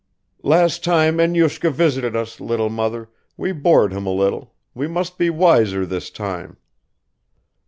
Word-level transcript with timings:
"Last 0.41 0.83
time 0.83 1.19
Enyushka 1.19 1.69
visited 1.69 2.15
us, 2.15 2.39
little 2.39 2.71
mother, 2.71 3.11
we 3.37 3.51
bored 3.51 3.93
him 3.93 4.07
a 4.07 4.11
little; 4.11 4.55
we 4.73 4.87
must 4.87 5.19
be 5.19 5.29
wiser 5.29 5.85
this 5.85 6.09
time." 6.09 6.57